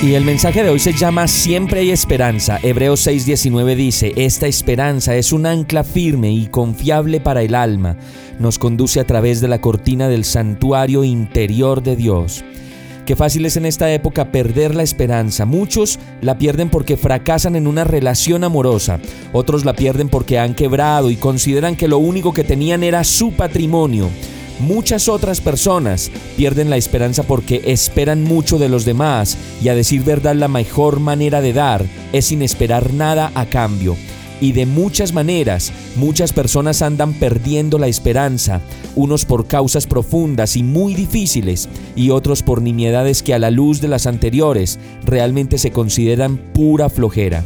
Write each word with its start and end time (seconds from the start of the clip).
Y 0.00 0.14
el 0.14 0.24
mensaje 0.24 0.62
de 0.62 0.70
hoy 0.70 0.78
se 0.78 0.92
llama 0.92 1.26
Siempre 1.26 1.80
hay 1.80 1.90
esperanza. 1.90 2.60
Hebreos 2.62 3.04
6:19 3.04 3.74
dice, 3.74 4.12
Esta 4.14 4.46
esperanza 4.46 5.16
es 5.16 5.32
un 5.32 5.44
ancla 5.44 5.82
firme 5.82 6.30
y 6.30 6.46
confiable 6.46 7.18
para 7.18 7.42
el 7.42 7.56
alma. 7.56 7.96
Nos 8.38 8.60
conduce 8.60 9.00
a 9.00 9.06
través 9.06 9.40
de 9.40 9.48
la 9.48 9.60
cortina 9.60 10.08
del 10.08 10.24
santuario 10.24 11.02
interior 11.02 11.82
de 11.82 11.96
Dios. 11.96 12.44
Qué 13.06 13.16
fácil 13.16 13.44
es 13.44 13.56
en 13.56 13.66
esta 13.66 13.92
época 13.92 14.30
perder 14.30 14.76
la 14.76 14.84
esperanza. 14.84 15.46
Muchos 15.46 15.98
la 16.20 16.38
pierden 16.38 16.68
porque 16.68 16.96
fracasan 16.96 17.56
en 17.56 17.66
una 17.66 17.82
relación 17.82 18.44
amorosa. 18.44 19.00
Otros 19.32 19.64
la 19.64 19.72
pierden 19.72 20.08
porque 20.08 20.38
han 20.38 20.54
quebrado 20.54 21.10
y 21.10 21.16
consideran 21.16 21.74
que 21.74 21.88
lo 21.88 21.98
único 21.98 22.32
que 22.32 22.44
tenían 22.44 22.84
era 22.84 23.02
su 23.02 23.32
patrimonio. 23.32 24.10
Muchas 24.60 25.08
otras 25.08 25.40
personas 25.40 26.10
pierden 26.36 26.68
la 26.68 26.76
esperanza 26.76 27.22
porque 27.22 27.62
esperan 27.66 28.24
mucho 28.24 28.58
de 28.58 28.68
los 28.68 28.84
demás 28.84 29.36
y 29.62 29.68
a 29.68 29.74
decir 29.76 30.02
verdad 30.02 30.34
la 30.34 30.48
mejor 30.48 30.98
manera 30.98 31.40
de 31.40 31.52
dar 31.52 31.86
es 32.12 32.26
sin 32.26 32.42
esperar 32.42 32.92
nada 32.92 33.30
a 33.34 33.46
cambio. 33.46 33.96
Y 34.40 34.52
de 34.52 34.66
muchas 34.66 35.12
maneras, 35.12 35.72
muchas 35.96 36.32
personas 36.32 36.82
andan 36.82 37.12
perdiendo 37.12 37.78
la 37.78 37.88
esperanza, 37.88 38.60
unos 38.94 39.24
por 39.24 39.46
causas 39.46 39.86
profundas 39.86 40.56
y 40.56 40.62
muy 40.62 40.94
difíciles, 40.94 41.68
y 41.96 42.10
otros 42.10 42.42
por 42.42 42.62
nimiedades 42.62 43.22
que 43.22 43.34
a 43.34 43.38
la 43.38 43.50
luz 43.50 43.80
de 43.80 43.88
las 43.88 44.06
anteriores 44.06 44.78
realmente 45.04 45.58
se 45.58 45.72
consideran 45.72 46.36
pura 46.52 46.88
flojera. 46.88 47.44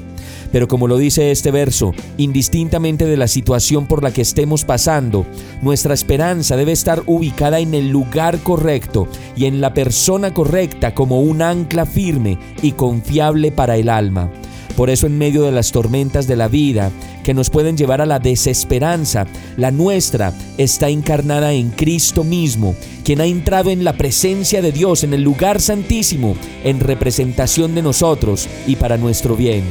Pero 0.53 0.69
como 0.69 0.87
lo 0.87 0.99
dice 0.99 1.31
este 1.31 1.51
verso, 1.51 1.95
indistintamente 2.19 3.07
de 3.07 3.17
la 3.17 3.27
situación 3.27 3.87
por 3.87 4.03
la 4.03 4.13
que 4.13 4.21
estemos 4.21 4.65
pasando, 4.65 5.27
nuestra 5.63 5.95
esperanza 5.95 6.57
debe 6.57 6.73
estar 6.73 7.03
ubicada 7.07 7.59
en 7.59 7.75
el 7.75 7.89
lugar 7.89 8.39
correcto 8.41 9.09
y 9.35 9.47
en 9.47 9.61
la 9.63 9.73
persona 9.73 10.35
correcta 10.35 10.95
como 10.95 11.23
un 11.23 11.41
ancla 11.41 11.87
firme 11.87 12.39
y 12.63 12.73
confiable 12.73 13.51
para 13.51 13.77
el 13.77 13.89
alma. 13.89 14.31
Por 14.77 14.91
eso 14.91 15.07
en 15.07 15.19
medio 15.19 15.43
de 15.43 15.53
las 15.53 15.73
tormentas 15.73 16.27
de 16.27 16.37
la 16.37 16.49
vida, 16.49 16.91
que 17.23 17.35
nos 17.35 17.51
pueden 17.51 17.77
llevar 17.77 18.01
a 18.01 18.07
la 18.07 18.19
desesperanza, 18.19 19.27
la 19.57 19.71
nuestra 19.71 20.33
está 20.59 20.89
encarnada 20.89 21.53
en 21.53 21.71
Cristo 21.71 22.25
mismo, 22.25 22.75
quien 23.05 23.21
ha 23.21 23.27
entrado 23.27 23.71
en 23.71 23.85
la 23.85 23.93
presencia 23.95 24.63
de 24.63 24.73
Dios 24.73 25.05
en 25.05 25.15
el 25.15 25.23
lugar 25.23 25.61
santísimo, 25.61 26.37
en 26.65 26.81
representación 26.81 27.75
de 27.75 27.83
nosotros 27.83 28.49
y 28.67 28.77
para 28.77 28.97
nuestro 28.97 29.37
bien. 29.37 29.63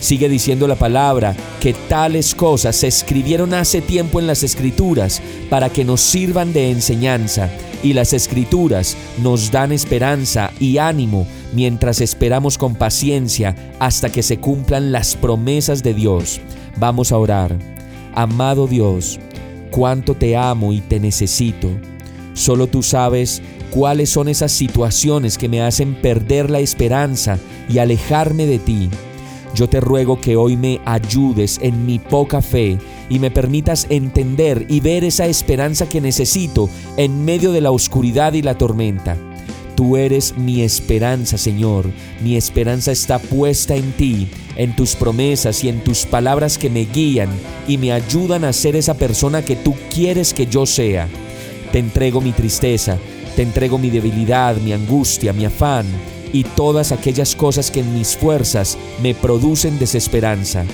Sigue 0.00 0.28
diciendo 0.28 0.68
la 0.68 0.76
palabra 0.76 1.34
que 1.60 1.74
tales 1.74 2.34
cosas 2.34 2.76
se 2.76 2.86
escribieron 2.86 3.52
hace 3.52 3.80
tiempo 3.80 4.20
en 4.20 4.26
las 4.26 4.42
escrituras 4.44 5.20
para 5.50 5.70
que 5.70 5.84
nos 5.84 6.00
sirvan 6.00 6.52
de 6.52 6.70
enseñanza 6.70 7.50
y 7.82 7.92
las 7.92 8.12
escrituras 8.12 8.96
nos 9.22 9.50
dan 9.50 9.72
esperanza 9.72 10.52
y 10.60 10.78
ánimo 10.78 11.26
mientras 11.52 12.00
esperamos 12.00 12.58
con 12.58 12.74
paciencia 12.74 13.56
hasta 13.78 14.10
que 14.10 14.22
se 14.22 14.38
cumplan 14.38 14.92
las 14.92 15.16
promesas 15.16 15.82
de 15.82 15.94
Dios. 15.94 16.40
Vamos 16.76 17.10
a 17.12 17.18
orar. 17.18 17.56
Amado 18.14 18.66
Dios, 18.66 19.18
cuánto 19.70 20.14
te 20.14 20.36
amo 20.36 20.72
y 20.72 20.80
te 20.80 21.00
necesito. 21.00 21.68
Solo 22.34 22.68
tú 22.68 22.82
sabes 22.84 23.42
cuáles 23.70 24.10
son 24.10 24.28
esas 24.28 24.52
situaciones 24.52 25.38
que 25.38 25.48
me 25.48 25.60
hacen 25.60 25.94
perder 25.94 26.50
la 26.50 26.60
esperanza 26.60 27.38
y 27.68 27.78
alejarme 27.78 28.46
de 28.46 28.58
ti. 28.58 28.90
Yo 29.58 29.68
te 29.68 29.80
ruego 29.80 30.20
que 30.20 30.36
hoy 30.36 30.56
me 30.56 30.80
ayudes 30.84 31.58
en 31.60 31.84
mi 31.84 31.98
poca 31.98 32.40
fe 32.40 32.78
y 33.10 33.18
me 33.18 33.32
permitas 33.32 33.88
entender 33.90 34.64
y 34.68 34.78
ver 34.78 35.02
esa 35.02 35.26
esperanza 35.26 35.88
que 35.88 36.00
necesito 36.00 36.70
en 36.96 37.24
medio 37.24 37.50
de 37.50 37.60
la 37.60 37.72
oscuridad 37.72 38.34
y 38.34 38.42
la 38.42 38.56
tormenta. 38.56 39.16
Tú 39.74 39.96
eres 39.96 40.38
mi 40.38 40.62
esperanza, 40.62 41.38
Señor. 41.38 41.86
Mi 42.22 42.36
esperanza 42.36 42.92
está 42.92 43.18
puesta 43.18 43.74
en 43.74 43.90
ti, 43.94 44.28
en 44.54 44.76
tus 44.76 44.94
promesas 44.94 45.64
y 45.64 45.68
en 45.68 45.82
tus 45.82 46.06
palabras 46.06 46.56
que 46.56 46.70
me 46.70 46.84
guían 46.84 47.30
y 47.66 47.78
me 47.78 47.90
ayudan 47.90 48.44
a 48.44 48.52
ser 48.52 48.76
esa 48.76 48.94
persona 48.94 49.44
que 49.44 49.56
tú 49.56 49.74
quieres 49.92 50.32
que 50.34 50.46
yo 50.46 50.66
sea. 50.66 51.08
Te 51.72 51.80
entrego 51.80 52.20
mi 52.20 52.30
tristeza, 52.30 52.96
te 53.34 53.42
entrego 53.42 53.76
mi 53.76 53.90
debilidad, 53.90 54.56
mi 54.58 54.72
angustia, 54.72 55.32
mi 55.32 55.46
afán 55.46 55.84
y 56.32 56.44
todas 56.44 56.92
aquellas 56.92 57.34
cosas 57.34 57.70
que 57.70 57.80
en 57.80 57.94
mis 57.94 58.16
fuerzas 58.16 58.78
me 59.02 59.14
producen 59.14 59.78
desesperanza. 59.78 60.64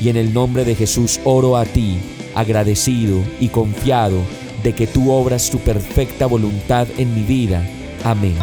Y 0.00 0.08
en 0.08 0.16
el 0.16 0.34
nombre 0.34 0.64
de 0.64 0.74
Jesús 0.74 1.20
oro 1.24 1.56
a 1.56 1.64
ti, 1.64 1.98
agradecido 2.34 3.22
y 3.40 3.48
confiado 3.48 4.18
de 4.62 4.74
que 4.74 4.86
tú 4.86 5.12
obras 5.12 5.50
tu 5.50 5.58
perfecta 5.58 6.26
voluntad 6.26 6.88
en 6.98 7.14
mi 7.14 7.22
vida. 7.22 7.64
Amén. 8.02 8.36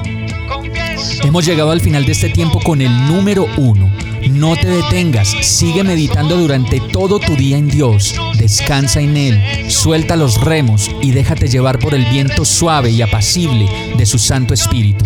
Hemos 1.24 1.46
llegado 1.46 1.72
al 1.72 1.82
final 1.82 2.06
de 2.06 2.14
este 2.14 2.30
tiempo 2.30 2.59
con 2.59 2.82
el 2.82 3.08
número 3.08 3.48
uno. 3.58 3.92
No 4.30 4.56
te 4.56 4.68
detengas, 4.68 5.30
sigue 5.42 5.84
meditando 5.84 6.38
durante 6.38 6.80
todo 6.80 7.20
tu 7.20 7.36
día 7.36 7.58
en 7.58 7.68
Dios, 7.68 8.16
descansa 8.38 9.02
en 9.02 9.18
Él, 9.18 9.72
suelta 9.72 10.16
los 10.16 10.40
remos 10.40 10.92
y 11.02 11.12
déjate 11.12 11.48
llevar 11.48 11.80
por 11.80 11.96
el 11.96 12.06
viento 12.06 12.46
suave 12.46 12.92
y 12.92 13.02
apacible 13.02 13.68
de 13.98 14.06
su 14.06 14.20
Santo 14.20 14.53
Espíritu. 14.53 15.06